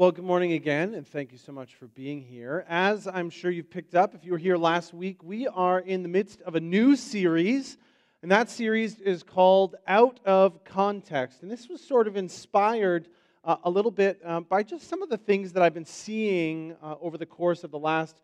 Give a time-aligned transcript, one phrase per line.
[0.00, 2.64] Well, good morning again, and thank you so much for being here.
[2.70, 6.02] As I'm sure you've picked up, if you were here last week, we are in
[6.02, 7.76] the midst of a new series,
[8.22, 11.42] and that series is called Out of Context.
[11.42, 13.10] And this was sort of inspired
[13.44, 16.74] uh, a little bit um, by just some of the things that I've been seeing
[16.82, 18.22] uh, over the course of the last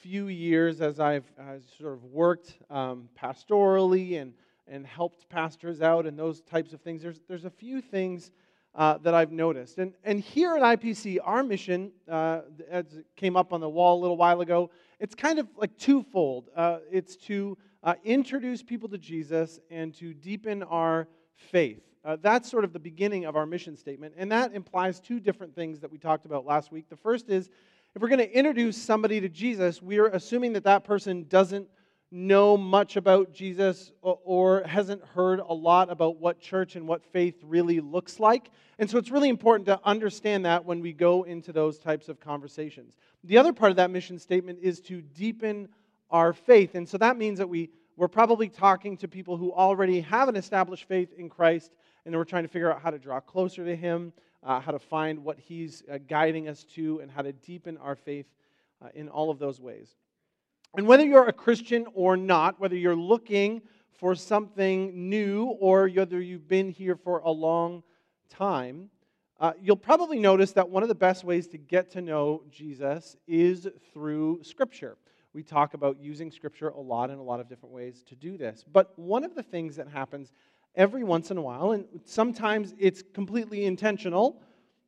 [0.00, 1.30] few years as I've
[1.78, 4.32] sort of worked um, pastorally and,
[4.66, 7.02] and helped pastors out and those types of things.
[7.02, 8.30] There's, there's a few things
[8.74, 9.78] uh, that I've noticed.
[9.78, 13.98] And, and here at IPC, our mission, uh, as it came up on the wall
[13.98, 14.70] a little while ago,
[15.00, 16.50] it's kind of like twofold.
[16.54, 21.82] Uh, it's to uh, introduce people to Jesus and to deepen our faith.
[22.04, 24.14] Uh, that's sort of the beginning of our mission statement.
[24.16, 26.88] And that implies two different things that we talked about last week.
[26.88, 27.50] The first is
[27.94, 31.68] if we're going to introduce somebody to Jesus, we are assuming that that person doesn't
[32.10, 37.36] know much about Jesus or hasn't heard a lot about what church and what faith
[37.42, 38.50] really looks like.
[38.78, 42.18] And so it's really important to understand that when we go into those types of
[42.18, 42.96] conversations.
[43.24, 45.68] The other part of that mission statement is to deepen
[46.10, 46.74] our faith.
[46.74, 50.36] And so that means that we, we're probably talking to people who already have an
[50.36, 51.72] established faith in Christ,
[52.06, 54.12] and we're trying to figure out how to draw closer to Him,
[54.42, 57.96] uh, how to find what He's uh, guiding us to, and how to deepen our
[57.96, 58.26] faith
[58.80, 59.96] uh, in all of those ways.
[60.76, 66.20] And whether you're a Christian or not, whether you're looking for something new or whether
[66.20, 67.82] you've been here for a long
[68.28, 68.90] time,
[69.40, 73.16] uh, you'll probably notice that one of the best ways to get to know Jesus
[73.26, 74.96] is through Scripture.
[75.32, 78.36] We talk about using Scripture a lot in a lot of different ways to do
[78.36, 78.64] this.
[78.70, 80.32] But one of the things that happens
[80.74, 84.42] every once in a while, and sometimes it's completely intentional,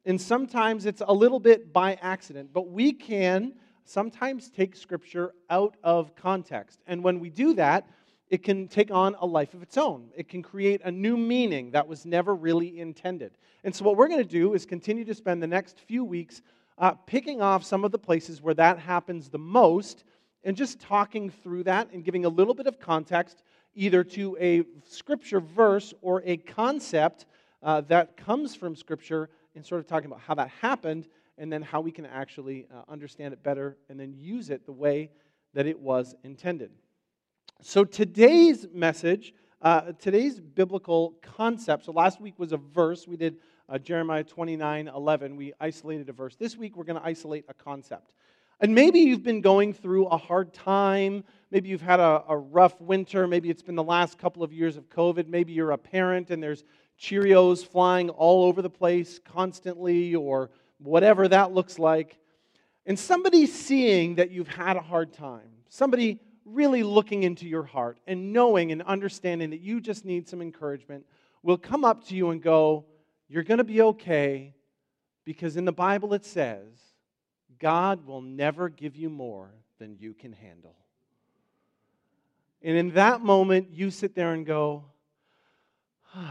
[0.04, 5.76] and sometimes it's a little bit by accident, but we can sometimes take Scripture out
[5.82, 6.80] of context.
[6.86, 7.86] And when we do that,
[8.28, 10.08] it can take on a life of its own.
[10.16, 13.32] It can create a new meaning that was never really intended.
[13.64, 16.42] And so, what we're going to do is continue to spend the next few weeks
[16.78, 20.04] uh, picking off some of the places where that happens the most
[20.44, 23.42] and just talking through that and giving a little bit of context
[23.74, 27.26] either to a scripture verse or a concept
[27.62, 31.06] uh, that comes from scripture and sort of talking about how that happened
[31.40, 34.72] and then how we can actually uh, understand it better and then use it the
[34.72, 35.10] way
[35.54, 36.70] that it was intended.
[37.62, 43.08] So today's message, uh, today's biblical concept, so last week was a verse.
[43.08, 43.38] We did
[43.70, 45.36] uh, Jeremiah 29 11.
[45.36, 46.36] We isolated a verse.
[46.36, 48.14] This week we're going to isolate a concept.
[48.60, 51.24] And maybe you've been going through a hard time.
[51.50, 53.26] Maybe you've had a, a, rough winter.
[53.26, 55.26] Maybe it's been the last couple of years of COVID.
[55.28, 56.64] Maybe you're a parent and there's
[57.00, 60.50] Cheerios flying all over the place constantly, or
[60.82, 62.18] whatever that looks like,
[62.86, 67.98] and somebody seeing that you've had a hard time, somebody really looking into your heart
[68.06, 71.04] and knowing and understanding that you just need some encouragement,
[71.42, 72.84] will come up to you and go,
[73.28, 74.54] You're going to be okay
[75.24, 76.66] because in the Bible it says,
[77.58, 80.74] God will never give you more than you can handle.
[82.62, 84.84] And in that moment, you sit there and go,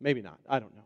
[0.00, 0.38] Maybe not.
[0.48, 0.85] I don't know.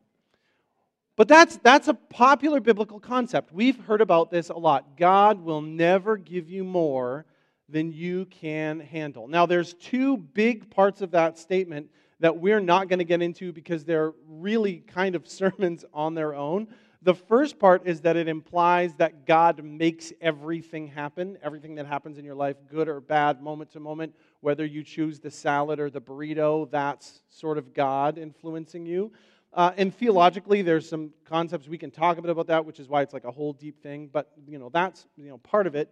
[1.21, 3.53] But that's, that's a popular biblical concept.
[3.53, 4.97] We've heard about this a lot.
[4.97, 7.27] God will never give you more
[7.69, 9.29] than you can handle.
[9.29, 13.53] Now, there's two big parts of that statement that we're not going to get into
[13.53, 16.69] because they're really kind of sermons on their own.
[17.03, 22.17] The first part is that it implies that God makes everything happen, everything that happens
[22.17, 25.91] in your life, good or bad, moment to moment, whether you choose the salad or
[25.91, 29.13] the burrito, that's sort of God influencing you.
[29.53, 32.89] Uh, and theologically, there's some concepts we can talk a bit about that, which is
[32.89, 34.09] why it's like a whole deep thing.
[34.13, 35.91] But you know, that's you know part of it.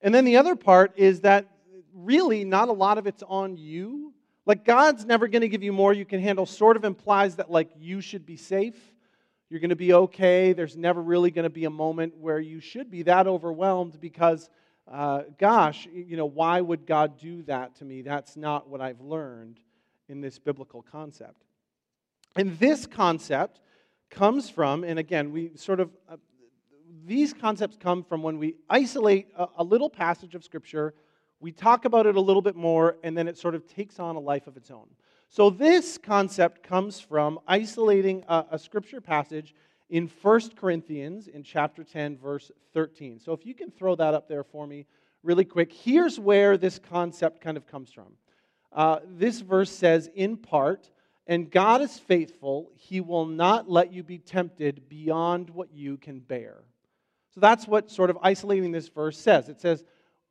[0.00, 1.46] And then the other part is that
[1.94, 4.12] really not a lot of it's on you.
[4.46, 6.46] Like God's never going to give you more you can handle.
[6.46, 8.78] Sort of implies that like you should be safe.
[9.50, 10.52] You're going to be okay.
[10.52, 14.50] There's never really going to be a moment where you should be that overwhelmed because,
[14.90, 18.02] uh, gosh, you know, why would God do that to me?
[18.02, 19.58] That's not what I've learned
[20.08, 21.47] in this biblical concept.
[22.38, 23.58] And this concept
[24.10, 26.18] comes from, and again, we sort of, uh,
[27.04, 30.94] these concepts come from when we isolate a, a, little passage of Scripture,
[31.40, 34.14] we talk about it a little bit more, and then it sort of takes on
[34.14, 34.86] a life of its own.
[35.28, 39.52] So this concept comes from isolating a, a Scripture passage
[39.90, 43.18] in 1 Corinthians in chapter 10, verse 13.
[43.18, 44.86] So if you can throw that up there for me
[45.24, 48.12] really quick, here's where this concept kind of comes from.
[48.72, 50.88] Uh, this verse says, in part,
[51.28, 52.72] and God is faithful.
[52.74, 56.64] He will not let you be tempted beyond what you can bear.
[57.34, 59.50] So that's what sort of isolating this verse says.
[59.50, 59.84] It says,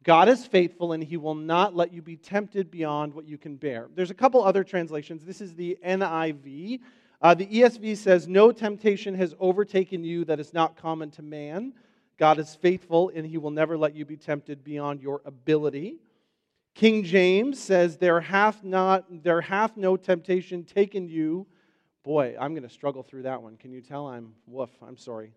[0.03, 3.57] God is faithful and he will not let you be tempted beyond what you can
[3.57, 3.87] bear.
[3.93, 5.23] There's a couple other translations.
[5.23, 6.79] This is the NIV.
[7.21, 11.73] Uh, the ESV says, No temptation has overtaken you that is not common to man.
[12.17, 15.97] God is faithful, and he will never let you be tempted beyond your ability.
[16.77, 21.47] King James says, There hath, not, there hath no temptation taken you.
[22.03, 23.57] Boy, I'm going to struggle through that one.
[23.57, 24.69] Can you tell I'm woof?
[24.87, 25.31] I'm sorry.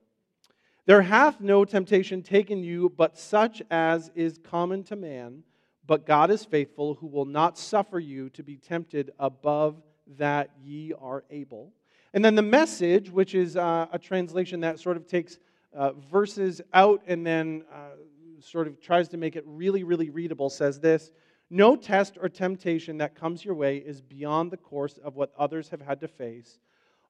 [0.84, 5.42] There hath no temptation taken you, but such as is common to man.
[5.86, 9.82] But God is faithful, who will not suffer you to be tempted above
[10.18, 11.72] that ye are able.
[12.12, 15.38] And then the message, which is uh, a translation that sort of takes
[15.74, 17.96] uh, verses out and then uh,
[18.40, 21.10] sort of tries to make it really, really readable, says this
[21.50, 25.68] No test or temptation that comes your way is beyond the course of what others
[25.70, 26.60] have had to face.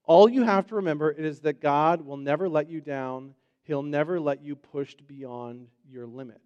[0.04, 4.18] All you have to remember is that God will never let you down, He'll never
[4.18, 6.40] let you pushed beyond your limit.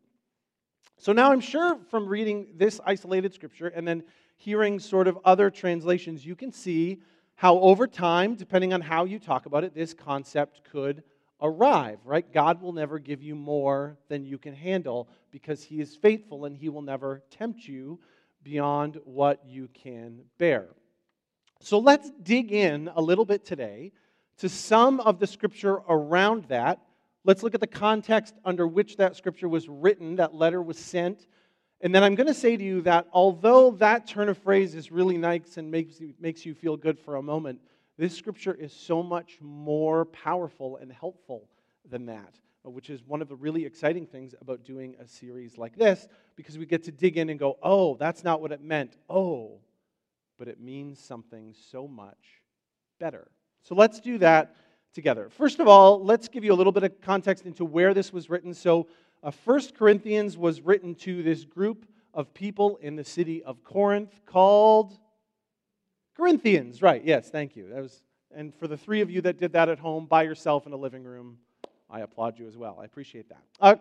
[0.99, 4.02] So now I'm sure from reading this isolated scripture and then
[4.37, 7.00] hearing sort of other translations, you can see
[7.37, 11.02] how over time, depending on how you talk about it, this concept could
[11.40, 12.31] arrive, right?
[12.32, 16.56] God will never give you more than you can handle because He is faithful and
[16.56, 18.00] He will never tempt you
[18.42, 20.69] beyond what you can bear.
[21.60, 23.92] So let's dig in a little bit today
[24.38, 26.81] to some of the scripture around that.
[27.25, 31.26] Let's look at the context under which that scripture was written, that letter was sent,
[31.84, 34.90] and then I'm going to say to you that although that turn of phrase is
[34.90, 37.60] really nice and makes you, makes you feel good for a moment,
[37.96, 41.49] this scripture is so much more powerful and helpful
[41.88, 45.76] than that, which is one of the really exciting things about doing a series like
[45.76, 48.96] this, because we get to dig in and go, oh, that's not what it meant.
[49.08, 49.61] Oh,
[50.38, 52.43] but it means something so much
[52.99, 53.29] better.
[53.62, 54.56] So let's do that
[54.93, 55.29] together.
[55.29, 58.29] First of all, let's give you a little bit of context into where this was
[58.29, 58.55] written.
[58.55, 58.88] So,
[59.23, 64.20] uh, 1 Corinthians was written to this group of people in the city of Corinth
[64.26, 64.99] called
[66.16, 66.81] Corinthians.
[66.81, 67.69] Right, yes, thank you.
[67.70, 68.02] That was,
[68.34, 70.76] and for the three of you that did that at home by yourself in a
[70.76, 71.38] living room,
[71.90, 72.78] I applaud you as well.
[72.81, 73.43] I appreciate that.
[73.61, 73.76] Uh,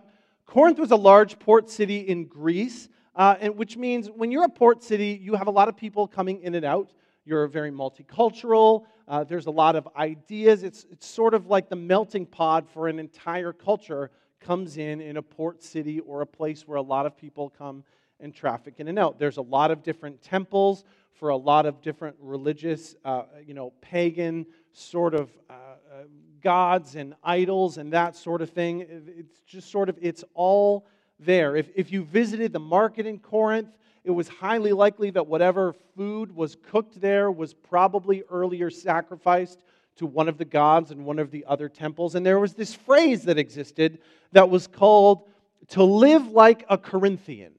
[0.46, 4.50] Corinth was a large port city in Greece, uh, and, which means when you're a
[4.50, 6.92] port city, you have a lot of people coming in and out.
[7.26, 8.86] You're very multicultural.
[9.08, 10.64] Uh, there's a lot of ideas.
[10.64, 15.18] It's, it's sort of like the melting pot for an entire culture comes in in
[15.18, 17.84] a port city or a place where a lot of people come
[18.20, 19.20] and traffic in and out.
[19.20, 20.84] There's a lot of different temples
[21.14, 26.04] for a lot of different religious, uh, you know, pagan sort of uh, uh,
[26.42, 28.86] gods and idols and that sort of thing.
[29.18, 30.88] It's just sort of, it's all
[31.20, 31.56] there.
[31.56, 33.70] If, if you visited the market in Corinth,
[34.04, 39.64] it was highly likely that whatever food was cooked there was probably earlier sacrificed
[39.96, 42.16] to one of the gods in one of the other temples.
[42.16, 44.00] And there was this phrase that existed
[44.32, 45.30] that was called
[45.70, 47.54] to live like a Corinthian.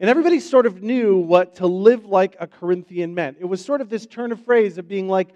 [0.00, 3.36] And everybody sort of knew what to live like a Corinthian meant.
[3.40, 5.28] It was sort of this turn of phrase of being like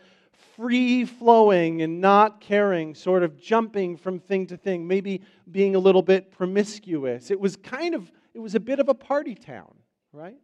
[0.57, 5.79] free flowing and not caring, sort of jumping from thing to thing, maybe being a
[5.79, 7.31] little bit promiscuous.
[7.31, 9.73] It was kind of, it was a bit of a party town,
[10.13, 10.37] right?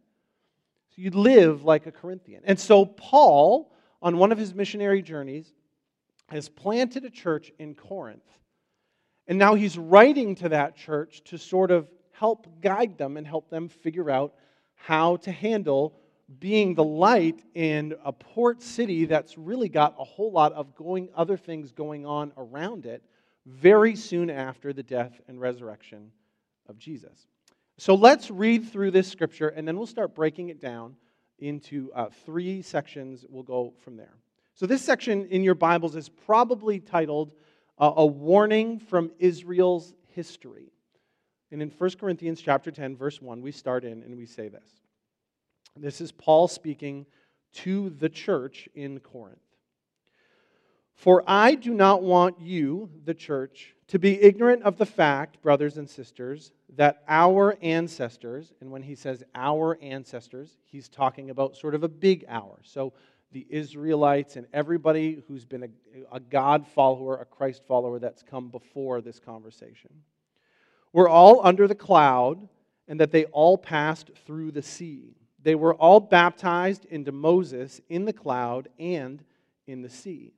[0.95, 2.41] So you'd live like a Corinthian.
[2.45, 5.51] And so Paul, on one of his missionary journeys,
[6.29, 8.23] has planted a church in Corinth.
[9.27, 13.49] And now he's writing to that church to sort of help guide them and help
[13.49, 14.33] them figure out
[14.75, 15.95] how to handle
[16.39, 21.09] being the light in a port city that's really got a whole lot of going
[21.15, 23.03] other things going on around it
[23.45, 26.11] very soon after the death and resurrection
[26.67, 27.27] of Jesus.
[27.77, 30.95] So let's read through this scripture and then we'll start breaking it down
[31.39, 33.25] into uh, three sections.
[33.29, 34.13] We'll go from there.
[34.53, 37.33] So, this section in your Bibles is probably titled
[37.77, 40.71] uh, A Warning from Israel's History.
[41.51, 44.67] And in 1 Corinthians chapter 10, verse 1, we start in and we say this.
[45.77, 47.05] This is Paul speaking
[47.55, 49.39] to the church in Corinth.
[50.95, 55.77] For I do not want you, the church, to be ignorant of the fact, brothers
[55.77, 61.75] and sisters, that our ancestors, and when he says our ancestors, he's talking about sort
[61.75, 62.59] of a big hour.
[62.63, 62.93] So
[63.31, 65.69] the Israelites and everybody who's been a,
[66.13, 69.89] a God follower, a Christ follower that's come before this conversation.
[70.95, 72.47] We're all under the cloud,
[72.87, 75.17] and that they all passed through the sea.
[75.43, 79.21] They were all baptized into Moses in the cloud and
[79.67, 80.31] in the sea.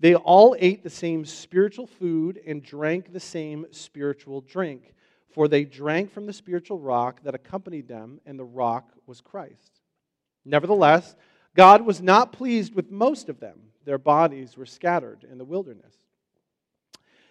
[0.00, 4.94] They all ate the same spiritual food and drank the same spiritual drink,
[5.32, 9.78] for they drank from the spiritual rock that accompanied them, and the rock was Christ.
[10.44, 11.14] Nevertheless,
[11.54, 13.60] God was not pleased with most of them.
[13.84, 15.94] Their bodies were scattered in the wilderness.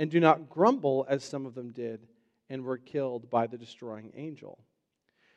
[0.00, 2.06] And do not grumble, as some of them did,
[2.48, 4.58] and were killed by the destroying angel.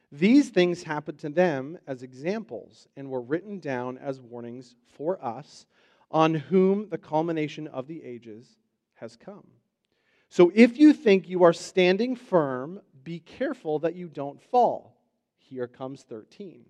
[0.09, 5.65] These things happened to them as examples and were written down as warnings for us,
[6.09, 8.55] on whom the culmination of the ages
[8.93, 9.45] has come.
[10.29, 14.95] So if you think you are standing firm, be careful that you don't fall.
[15.35, 16.63] Here comes 13.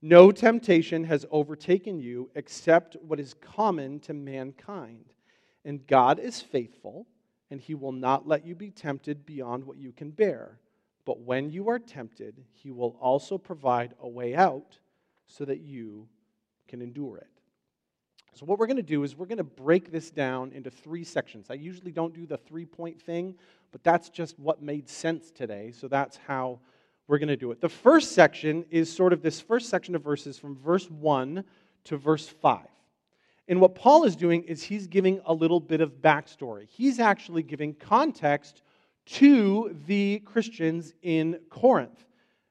[0.00, 5.11] No temptation has overtaken you except what is common to mankind.
[5.64, 7.06] And God is faithful,
[7.50, 10.58] and he will not let you be tempted beyond what you can bear.
[11.04, 14.78] But when you are tempted, he will also provide a way out
[15.26, 16.08] so that you
[16.68, 17.28] can endure it.
[18.34, 21.04] So, what we're going to do is we're going to break this down into three
[21.04, 21.48] sections.
[21.50, 23.34] I usually don't do the three point thing,
[23.72, 25.72] but that's just what made sense today.
[25.72, 26.60] So, that's how
[27.08, 27.60] we're going to do it.
[27.60, 31.44] The first section is sort of this first section of verses from verse 1
[31.84, 32.60] to verse 5.
[33.48, 36.66] And what Paul is doing is he's giving a little bit of backstory.
[36.68, 38.62] He's actually giving context
[39.06, 42.04] to the Christians in Corinth.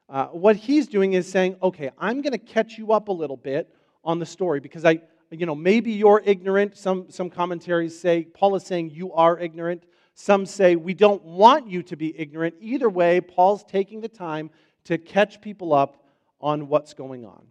[0.09, 3.37] Uh, what he's doing is saying, okay, I'm going to catch you up a little
[3.37, 6.75] bit on the story because I, you know, maybe you're ignorant.
[6.75, 9.85] Some, some commentaries say, Paul is saying you are ignorant.
[10.13, 12.55] Some say we don't want you to be ignorant.
[12.59, 14.49] Either way, Paul's taking the time
[14.83, 16.03] to catch people up
[16.41, 17.45] on what's going on.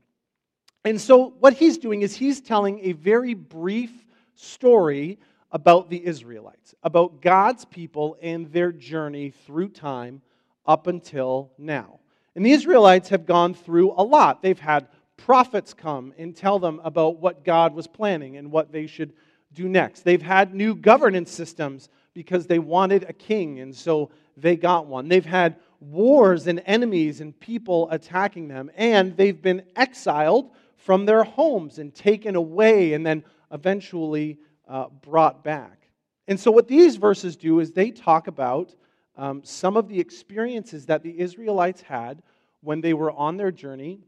[0.84, 5.18] And so, what he's doing is he's telling a very brief story
[5.52, 10.22] about the Israelites, about God's people and their journey through time
[10.66, 12.00] up until now.
[12.34, 14.40] And the Israelites have gone through a lot.
[14.40, 18.86] They've had prophets come and tell them about what God was planning and what they
[18.86, 19.12] should
[19.52, 20.02] do next.
[20.02, 25.08] They've had new governance systems because they wanted a king, and so they got one.
[25.08, 31.24] They've had wars and enemies and people attacking them, and they've been exiled from their
[31.24, 33.22] homes and taken away and then
[33.52, 35.88] eventually uh, brought back.
[36.26, 38.74] And so, what these verses do is they talk about
[39.16, 42.22] um, some of the experiences that the Israelites had
[42.62, 44.00] when they were on their journey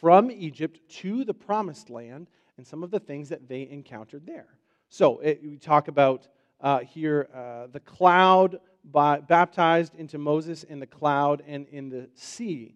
[0.00, 4.48] from Egypt to the promised land and some of the things that they encountered there.
[4.88, 6.26] So, it, we talk about
[6.60, 8.58] uh, here uh, the cloud
[8.90, 12.74] by, baptized into Moses in the cloud and in the sea.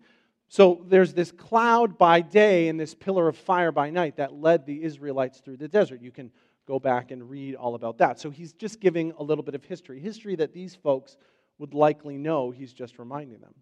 [0.52, 4.66] So there's this cloud by day and this pillar of fire by night that led
[4.66, 6.02] the Israelites through the desert.
[6.02, 6.30] You can
[6.68, 8.20] go back and read all about that.
[8.20, 11.16] So he's just giving a little bit of history, history that these folks
[11.56, 12.50] would likely know.
[12.50, 13.54] He's just reminding them.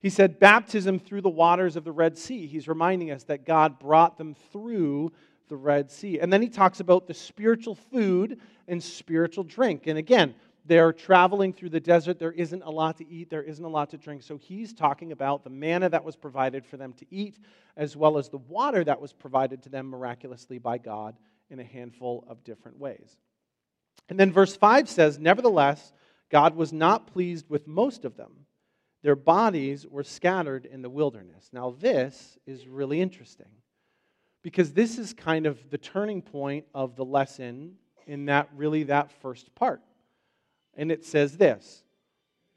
[0.00, 2.46] He said, baptism through the waters of the Red Sea.
[2.46, 5.12] He's reminding us that God brought them through
[5.50, 6.18] the Red Sea.
[6.18, 9.86] And then he talks about the spiritual food and spiritual drink.
[9.86, 10.34] And again,
[10.68, 12.18] they're traveling through the desert.
[12.18, 14.22] There isn't a lot to eat, there isn't a lot to drink.
[14.22, 17.38] So he's talking about the manna that was provided for them to eat,
[17.76, 21.16] as well as the water that was provided to them miraculously by God
[21.50, 23.16] in a handful of different ways.
[24.08, 25.92] And then verse 5 says, Nevertheless,
[26.30, 28.46] God was not pleased with most of them.
[29.02, 31.48] Their bodies were scattered in the wilderness.
[31.52, 33.48] Now, this is really interesting
[34.42, 39.12] because this is kind of the turning point of the lesson in that really that
[39.20, 39.80] first part.
[40.78, 41.82] And it says this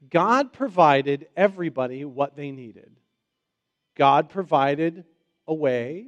[0.08, 2.98] God provided everybody what they needed.
[3.94, 5.04] God provided
[5.46, 6.06] a way,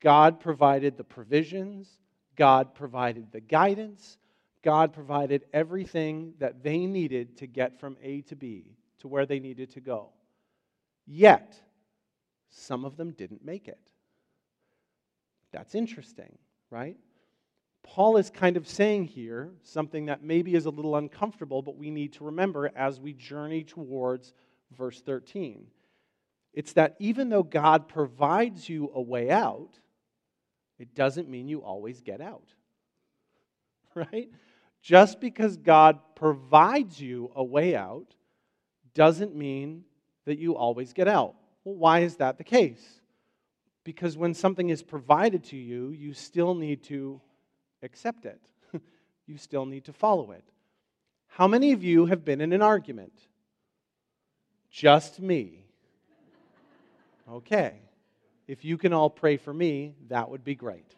[0.00, 1.98] God provided the provisions,
[2.36, 4.16] God provided the guidance,
[4.62, 9.40] God provided everything that they needed to get from A to B to where they
[9.40, 10.08] needed to go.
[11.06, 11.54] Yet,
[12.48, 13.78] some of them didn't make it.
[15.52, 16.38] That's interesting,
[16.70, 16.96] right?
[17.84, 21.90] Paul is kind of saying here something that maybe is a little uncomfortable, but we
[21.90, 24.32] need to remember as we journey towards
[24.76, 25.66] verse 13.
[26.54, 29.78] It's that even though God provides you a way out,
[30.78, 32.48] it doesn't mean you always get out.
[33.94, 34.28] Right?
[34.82, 38.12] Just because God provides you a way out
[38.92, 39.84] doesn't mean
[40.24, 41.36] that you always get out.
[41.62, 42.82] Well, why is that the case?
[43.84, 47.20] Because when something is provided to you, you still need to
[47.84, 48.40] accept it.
[49.26, 50.44] you still need to follow it.
[51.28, 53.12] How many of you have been in an argument?
[54.70, 55.64] Just me.
[57.30, 57.74] Okay.
[58.46, 60.94] If you can all pray for me, that would be great.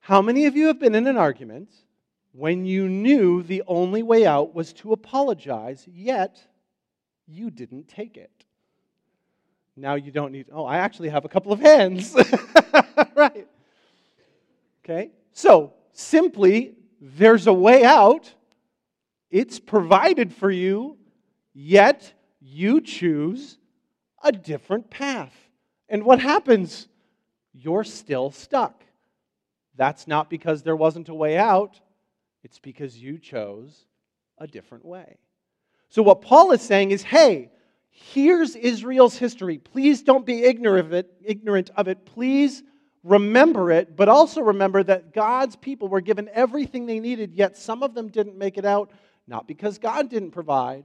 [0.00, 1.70] How many of you have been in an argument
[2.32, 6.40] when you knew the only way out was to apologize, yet
[7.26, 8.30] you didn't take it?
[9.76, 12.16] Now you don't need, oh, I actually have a couple of hands.
[13.14, 13.46] right.
[14.84, 15.12] Okay?
[15.32, 18.32] So, simply, there's a way out.
[19.30, 20.98] It's provided for you,
[21.54, 23.58] yet you choose
[24.22, 25.34] a different path.
[25.88, 26.88] And what happens?
[27.52, 28.82] You're still stuck.
[29.76, 31.80] That's not because there wasn't a way out,
[32.42, 33.86] it's because you chose
[34.38, 35.18] a different way.
[35.88, 37.50] So, what Paul is saying is hey,
[37.90, 39.58] here's Israel's history.
[39.58, 41.10] Please don't be ignorant of it.
[41.24, 42.04] Ignorant of it.
[42.04, 42.62] Please
[43.04, 47.82] remember it, but also remember that God's people were given everything they needed, yet some
[47.82, 48.90] of them didn't make it out,
[49.26, 50.84] not because God didn't provide,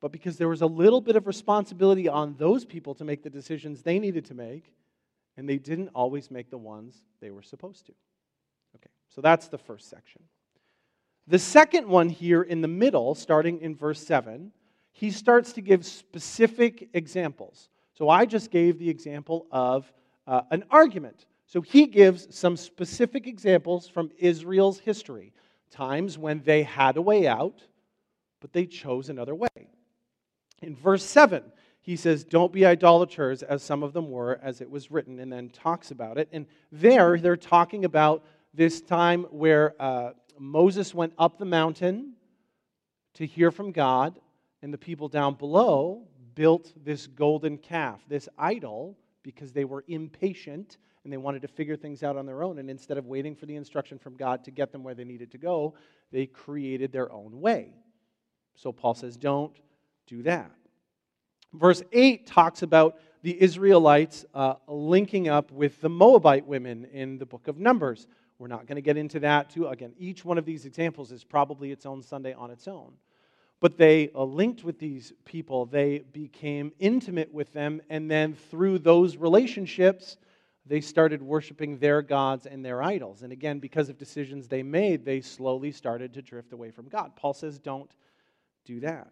[0.00, 3.30] but because there was a little bit of responsibility on those people to make the
[3.30, 4.72] decisions they needed to make,
[5.36, 7.92] and they didn't always make the ones they were supposed to.
[8.76, 10.22] Okay, so that's the first section.
[11.26, 14.50] The second one here in the middle, starting in verse 7,
[14.92, 17.68] he starts to give specific examples.
[17.92, 19.92] So I just gave the example of
[20.28, 21.26] uh, an argument.
[21.46, 25.32] So he gives some specific examples from Israel's history,
[25.70, 27.62] times when they had a way out,
[28.40, 29.48] but they chose another way.
[30.60, 31.42] In verse 7,
[31.80, 35.32] he says, Don't be idolaters as some of them were, as it was written, and
[35.32, 36.28] then talks about it.
[36.32, 42.12] And there, they're talking about this time where uh, Moses went up the mountain
[43.14, 44.20] to hear from God,
[44.60, 48.96] and the people down below built this golden calf, this idol,
[49.28, 52.58] because they were impatient and they wanted to figure things out on their own.
[52.58, 55.30] And instead of waiting for the instruction from God to get them where they needed
[55.32, 55.74] to go,
[56.10, 57.74] they created their own way.
[58.54, 59.54] So Paul says, Don't
[60.06, 60.50] do that.
[61.52, 67.26] Verse 8 talks about the Israelites uh, linking up with the Moabite women in the
[67.26, 68.06] book of Numbers.
[68.38, 69.66] We're not going to get into that, too.
[69.66, 72.94] Again, each one of these examples is probably its own Sunday on its own.
[73.60, 78.78] But they uh, linked with these people, they became intimate with them, and then through
[78.78, 80.16] those relationships,
[80.64, 83.22] they started worshiping their gods and their idols.
[83.22, 87.16] And again, because of decisions they made, they slowly started to drift away from God.
[87.16, 87.90] Paul says, don't
[88.64, 89.10] do that.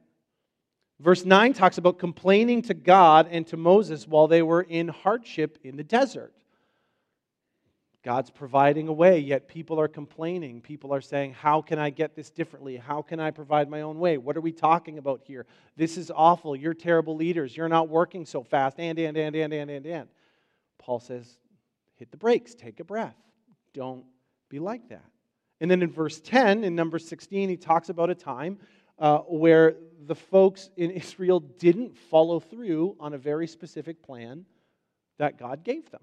[1.01, 5.59] Verse 9 talks about complaining to God and to Moses while they were in hardship
[5.63, 6.33] in the desert.
[8.07, 10.61] God's providing a way, yet people are complaining.
[10.61, 12.77] People are saying, How can I get this differently?
[12.77, 14.17] How can I provide my own way?
[14.17, 15.45] What are we talking about here?
[15.77, 16.55] This is awful.
[16.55, 17.57] You're terrible leaders.
[17.57, 18.79] You're not working so fast.
[18.79, 20.09] And, and, and, and, and, and, and.
[20.79, 21.37] Paul says,
[21.97, 23.17] Hit the brakes, take a breath.
[23.75, 24.05] Don't
[24.51, 25.11] be like that.
[25.61, 28.59] And then in verse 10, in number 16, he talks about a time
[29.01, 29.75] uh, where
[30.07, 34.47] the folks in Israel didn't follow through on a very specific plan
[35.19, 36.03] that God gave them.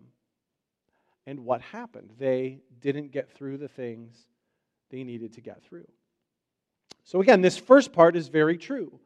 [1.25, 2.11] And what happened?
[2.17, 4.27] They didn't get through the things
[4.89, 5.87] they needed to get through.
[7.05, 8.99] So, again, this first part is very true.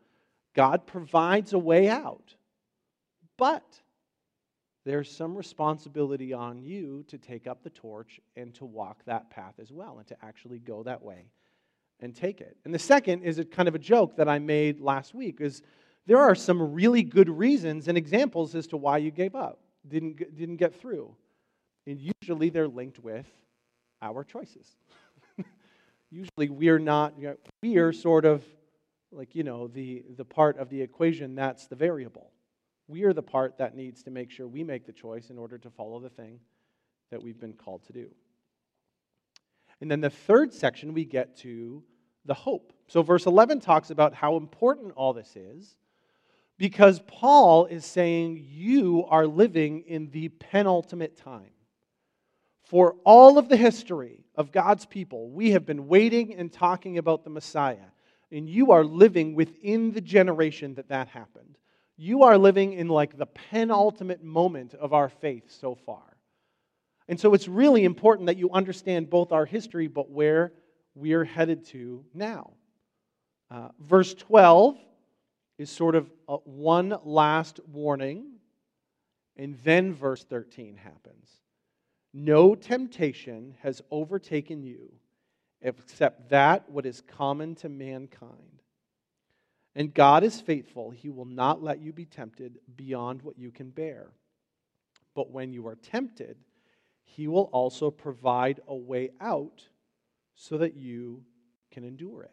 [0.55, 2.33] God provides a way out,
[3.37, 3.63] but
[4.85, 9.55] there's some responsibility on you to take up the torch and to walk that path
[9.61, 11.25] as well and to actually go that way
[11.99, 12.57] and take it.
[12.65, 15.61] And the second is a kind of a joke that I made last week is
[16.05, 20.37] there are some really good reasons and examples as to why you gave up, didn't,
[20.37, 21.13] didn't get through.
[21.87, 23.25] And usually they're linked with
[24.01, 24.75] our choices.
[26.11, 28.43] usually we're not, you know, we are sort of
[29.11, 32.31] like, you know, the, the part of the equation that's the variable.
[32.89, 35.57] We are the part that needs to make sure we make the choice in order
[35.57, 36.39] to follow the thing
[37.09, 38.09] that we've been called to do.
[39.79, 41.83] And then the third section, we get to
[42.25, 42.73] the hope.
[42.87, 45.77] So, verse 11 talks about how important all this is
[46.57, 51.51] because Paul is saying you are living in the penultimate time.
[52.67, 57.23] For all of the history of God's people, we have been waiting and talking about
[57.23, 57.77] the Messiah.
[58.29, 61.57] And you are living within the generation that that happened.
[61.95, 66.17] You are living in like the penultimate moment of our faith so far.
[67.07, 70.51] And so it's really important that you understand both our history, but where
[70.93, 72.51] we're headed to now.
[73.49, 74.77] Uh, verse 12
[75.57, 76.11] is sort of
[76.43, 78.25] one last warning,
[79.37, 81.29] and then verse 13 happens.
[82.19, 84.91] No temptation has overtaken you
[85.61, 88.63] except that what is common to mankind.
[89.75, 90.89] And God is faithful.
[90.89, 94.07] He will not let you be tempted beyond what you can bear.
[95.13, 96.37] But when you are tempted,
[97.03, 99.61] He will also provide a way out
[100.33, 101.21] so that you
[101.69, 102.31] can endure it.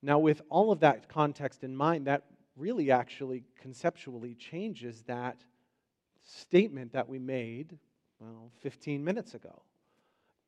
[0.00, 2.24] Now, with all of that context in mind, that
[2.56, 5.44] really actually conceptually changes that
[6.24, 7.78] statement that we made
[8.20, 9.62] well, 15 minutes ago.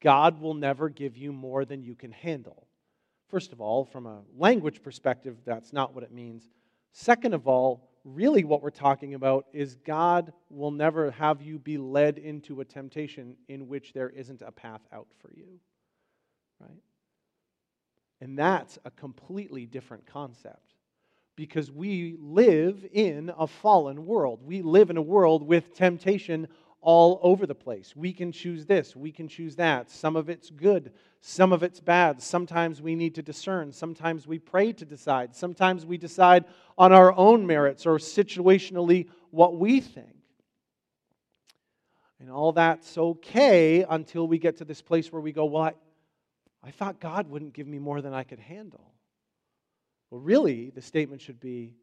[0.00, 2.66] God will never give you more than you can handle.
[3.28, 6.48] First of all, from a language perspective, that's not what it means.
[6.92, 11.76] Second of all, really what we're talking about is God will never have you be
[11.76, 15.58] led into a temptation in which there isn't a path out for you.
[16.60, 16.82] Right?
[18.20, 20.74] And that's a completely different concept
[21.34, 24.40] because we live in a fallen world.
[24.42, 26.48] We live in a world with temptation
[26.86, 27.96] all over the place.
[27.96, 29.90] We can choose this, we can choose that.
[29.90, 32.22] Some of it's good, some of it's bad.
[32.22, 36.44] Sometimes we need to discern, sometimes we pray to decide, sometimes we decide
[36.78, 40.14] on our own merits or situationally what we think.
[42.20, 45.72] And all that's okay until we get to this place where we go, Well, I,
[46.62, 48.92] I thought God wouldn't give me more than I could handle.
[50.10, 51.74] Well, really, the statement should be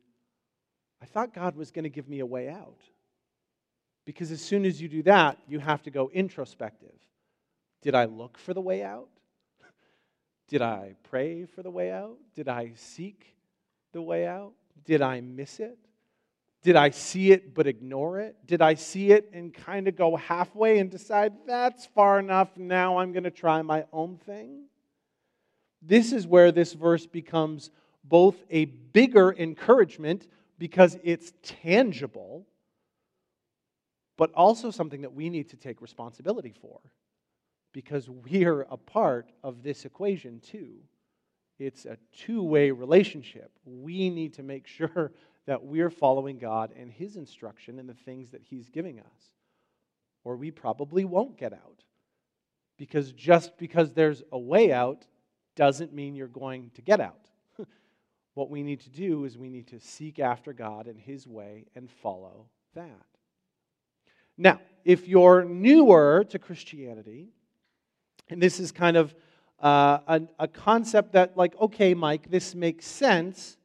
[1.02, 2.80] I thought God was going to give me a way out.
[4.06, 6.96] Because as soon as you do that, you have to go introspective.
[7.82, 9.10] Did I look for the way out?
[10.48, 12.18] Did I pray for the way out?
[12.36, 13.36] Did I seek
[13.92, 14.54] the way out?
[14.86, 15.78] Did I miss it?
[16.64, 18.38] Did I see it but ignore it?
[18.46, 22.98] Did I see it and kind of go halfway and decide that's far enough, now
[22.98, 24.64] I'm going to try my own thing?
[25.82, 27.70] This is where this verse becomes
[28.06, 32.48] both a bigger encouragement because it's tangible,
[34.18, 36.80] but also something that we need to take responsibility for
[37.74, 40.76] because we're a part of this equation too.
[41.60, 43.52] It's a two way relationship.
[43.66, 45.12] We need to make sure
[45.46, 49.34] that we're following God and His instruction and the things that He's giving us,
[50.24, 51.84] or we probably won't get out.
[52.78, 55.06] Because just because there's a way out
[55.56, 57.30] doesn't mean you're going to get out.
[58.34, 61.66] what we need to do is we need to seek after God and His way
[61.76, 63.13] and follow that.
[64.38, 67.30] Now, if you're newer to Christianity,
[68.30, 69.14] and this is kind of
[69.62, 73.58] uh, a, a concept that, like, okay, Mike, this makes sense,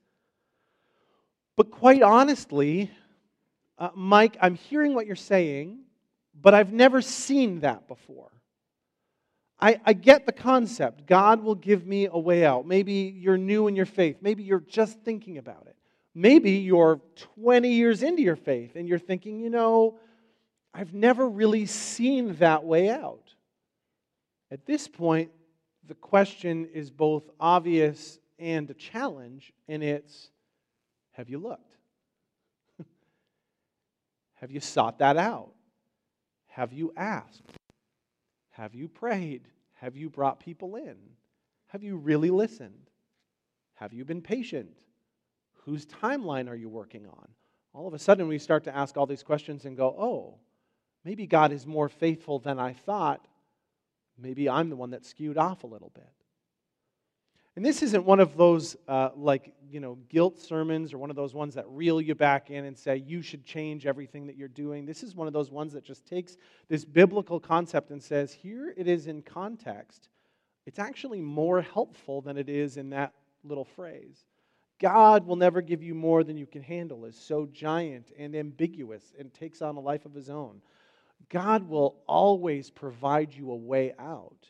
[1.56, 2.90] but quite honestly,
[3.78, 5.80] uh, Mike, I'm hearing what you're saying,
[6.40, 8.30] but I've never seen that before.
[9.60, 11.06] I, I get the concept.
[11.06, 12.66] God will give me a way out.
[12.66, 14.18] Maybe you're new in your faith.
[14.20, 15.74] Maybe you're just thinking about it.
[16.14, 17.00] Maybe you're
[17.34, 19.98] 20 years into your faith and you're thinking, you know,
[20.78, 23.34] I've never really seen that way out.
[24.52, 25.32] At this point,
[25.88, 30.30] the question is both obvious and a challenge, and it's
[31.10, 31.74] have you looked?
[34.34, 35.50] have you sought that out?
[36.46, 37.42] Have you asked?
[38.50, 39.48] Have you prayed?
[39.80, 40.94] Have you brought people in?
[41.66, 42.88] Have you really listened?
[43.74, 44.70] Have you been patient?
[45.64, 47.26] Whose timeline are you working on?
[47.74, 50.38] All of a sudden, we start to ask all these questions and go, oh,
[51.08, 53.26] maybe God is more faithful than I thought.
[54.18, 56.12] Maybe I'm the one that skewed off a little bit.
[57.56, 61.16] And this isn't one of those uh, like, you know, guilt sermons or one of
[61.16, 64.48] those ones that reel you back in and say you should change everything that you're
[64.48, 64.84] doing.
[64.84, 66.36] This is one of those ones that just takes
[66.68, 70.10] this biblical concept and says, here it is in context.
[70.66, 74.26] It's actually more helpful than it is in that little phrase.
[74.78, 79.14] God will never give you more than you can handle is so giant and ambiguous
[79.18, 80.60] and takes on a life of his own.
[81.30, 84.48] God will always provide you a way out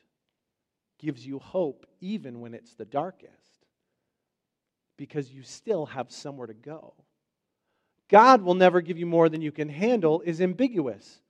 [0.99, 3.33] gives you hope even when it's the darkest
[4.97, 6.93] because you still have somewhere to go.
[8.09, 11.21] God will never give you more than you can handle is ambiguous.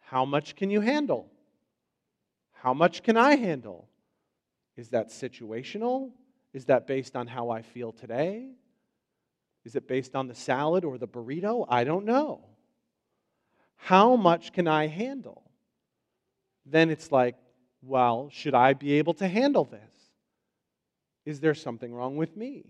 [0.00, 1.30] How much can you handle?
[2.52, 3.88] How much can I handle?
[4.76, 6.10] Is that situational?
[6.52, 8.50] Is that based on how I feel today?
[9.64, 11.66] Is it based on the salad or the burrito?
[11.68, 12.49] I don't know.
[13.82, 15.42] How much can I handle?
[16.66, 17.36] Then it's like,
[17.82, 19.80] well, should I be able to handle this?
[21.24, 22.64] Is there something wrong with me?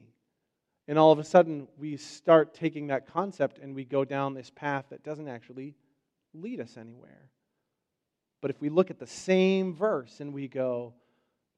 [0.88, 4.50] And all of a sudden, we start taking that concept and we go down this
[4.50, 5.74] path that doesn't actually
[6.32, 7.28] lead us anywhere.
[8.40, 10.94] But if we look at the same verse and we go,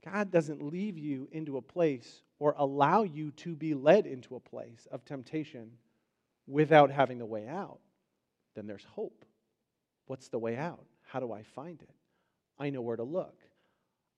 [0.05, 4.41] God doesn't leave you into a place or allow you to be led into a
[4.41, 5.71] place of temptation
[6.47, 7.79] without having the way out,
[8.57, 9.25] then there's hope.
[10.07, 10.85] What's the way out?
[11.03, 11.91] How do I find it?
[12.59, 13.37] I know where to look.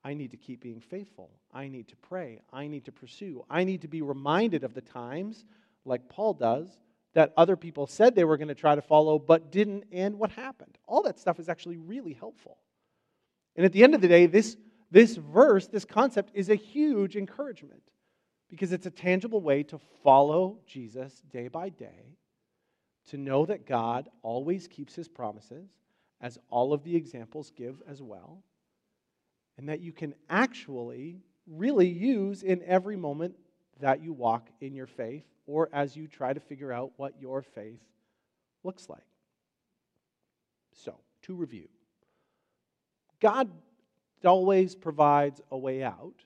[0.04, 1.30] I need to keep being faithful.
[1.52, 2.40] I need to pray.
[2.52, 3.44] I need to pursue.
[3.48, 5.44] I need to be reminded of the times,
[5.84, 6.68] like Paul does,
[7.14, 10.30] that other people said they were going to try to follow but didn't, and what
[10.30, 10.76] happened.
[10.86, 12.58] All that stuff is actually really helpful.
[13.56, 14.56] And at the end of the day, this,
[14.90, 17.82] this verse, this concept, is a huge encouragement
[18.50, 22.16] because it's a tangible way to follow Jesus day by day,
[23.10, 25.68] to know that God always keeps his promises,
[26.20, 28.42] as all of the examples give as well
[29.56, 33.34] and that you can actually really use in every moment
[33.80, 37.42] that you walk in your faith or as you try to figure out what your
[37.42, 37.80] faith
[38.62, 39.04] looks like.
[40.72, 41.68] So, to review
[43.20, 43.50] God
[44.24, 46.24] always provides a way out,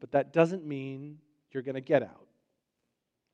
[0.00, 1.18] but that doesn't mean
[1.50, 2.28] you're going to get out.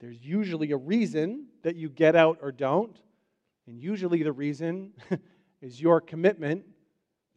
[0.01, 2.97] There's usually a reason that you get out or don't,
[3.67, 4.93] and usually the reason
[5.61, 6.65] is your commitment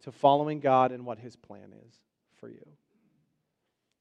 [0.02, 1.93] to following God and what His plan is
[2.38, 2.65] for you.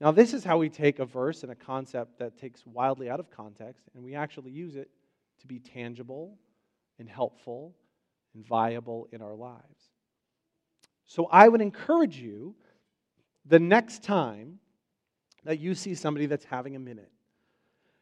[0.01, 3.19] Now, this is how we take a verse and a concept that takes wildly out
[3.19, 4.89] of context, and we actually use it
[5.41, 6.39] to be tangible
[6.99, 7.75] and helpful
[8.35, 9.91] and viable in our lives.
[11.05, 12.55] So, I would encourage you
[13.47, 14.59] the next time
[15.45, 17.11] that you see somebody that's having a minute,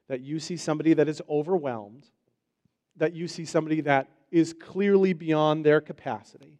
[0.09, 2.07] that you see somebody that is overwhelmed,
[2.97, 6.59] that you see somebody that is clearly beyond their capacity,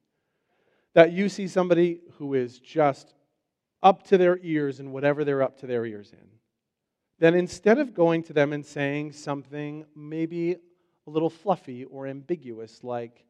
[0.95, 3.15] that you see somebody who is just
[3.83, 6.29] up to their ears in whatever they're up to their ears in,
[7.19, 10.53] then instead of going to them and saying something maybe
[11.07, 13.25] a little fluffy or ambiguous, like,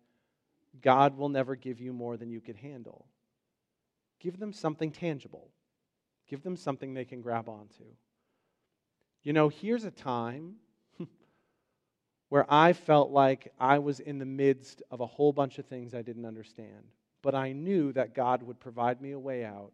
[0.80, 3.06] God will never give you more than you can handle,
[4.20, 5.50] give them something tangible.
[6.28, 7.84] Give them something they can grab onto.
[9.26, 10.54] You know, here's a time
[12.28, 15.94] where I felt like I was in the midst of a whole bunch of things
[15.94, 16.84] I didn't understand,
[17.22, 19.72] but I knew that God would provide me a way out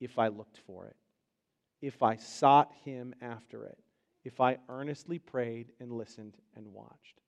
[0.00, 0.96] if I looked for it,
[1.82, 3.76] if I sought Him after it,
[4.24, 7.20] if I earnestly prayed and listened and watched.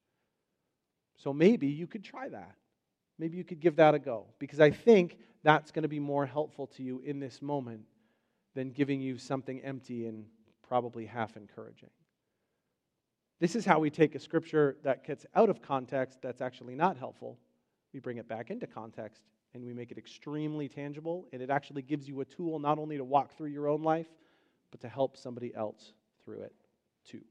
[1.16, 2.54] So maybe you could try that.
[3.18, 6.24] Maybe you could give that a go because I think that's going to be more
[6.24, 7.82] helpful to you in this moment
[8.54, 10.24] than giving you something empty and
[10.70, 11.90] probably half encouraging.
[13.40, 16.96] This is how we take a scripture that gets out of context that's actually not
[16.96, 17.38] helpful.
[17.92, 21.82] We bring it back into context and we make it extremely tangible, and it actually
[21.82, 24.06] gives you a tool not only to walk through your own life,
[24.70, 25.92] but to help somebody else
[26.24, 26.54] through it
[27.04, 27.22] too.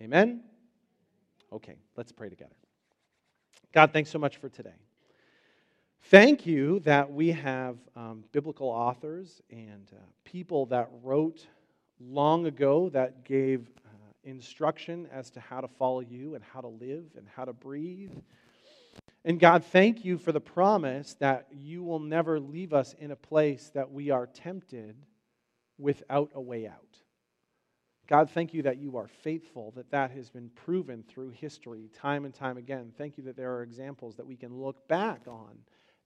[0.00, 0.44] Amen?
[1.52, 2.56] Okay, let's pray together.
[3.74, 4.78] God, thanks so much for today.
[6.04, 11.46] Thank you that we have um, biblical authors and uh, people that wrote
[12.00, 13.90] long ago that gave uh,
[14.24, 18.12] instruction as to how to follow you and how to live and how to breathe.
[19.24, 23.16] And God, thank you for the promise that you will never leave us in a
[23.16, 24.96] place that we are tempted
[25.78, 26.98] without a way out.
[28.06, 32.24] God, thank you that you are faithful, that that has been proven through history time
[32.24, 32.90] and time again.
[32.96, 35.58] Thank you that there are examples that we can look back on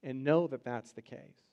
[0.02, 1.51] and know that that's the case.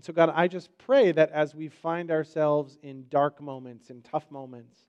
[0.00, 4.00] And so, God, I just pray that as we find ourselves in dark moments, in
[4.00, 4.86] tough moments,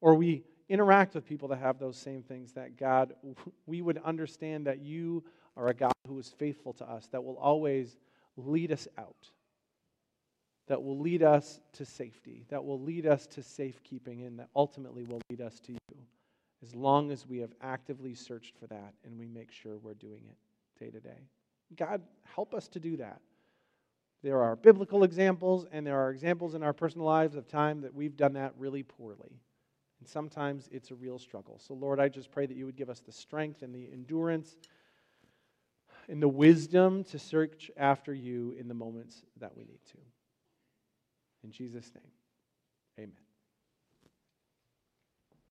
[0.00, 3.14] or we interact with people that have those same things, that God,
[3.66, 5.22] we would understand that you
[5.56, 7.96] are a God who is faithful to us, that will always
[8.36, 9.30] lead us out,
[10.66, 15.04] that will lead us to safety, that will lead us to safekeeping, and that ultimately
[15.04, 15.96] will lead us to you,
[16.60, 20.22] as long as we have actively searched for that and we make sure we're doing
[20.28, 21.28] it day to day.
[21.76, 22.02] God,
[22.34, 23.20] help us to do that.
[24.22, 27.94] There are biblical examples, and there are examples in our personal lives of time that
[27.94, 29.40] we've done that really poorly.
[30.00, 31.58] And sometimes it's a real struggle.
[31.58, 34.56] So, Lord, I just pray that you would give us the strength and the endurance
[36.08, 39.98] and the wisdom to search after you in the moments that we need to.
[41.44, 42.12] In Jesus' name,
[42.98, 43.29] amen.